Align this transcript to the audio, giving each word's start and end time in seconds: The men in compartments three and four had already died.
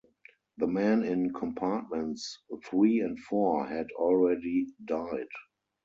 The 0.57 0.65
men 0.65 1.03
in 1.03 1.31
compartments 1.31 2.39
three 2.65 3.01
and 3.01 3.19
four 3.19 3.67
had 3.67 3.91
already 3.91 4.65
died. 4.83 5.27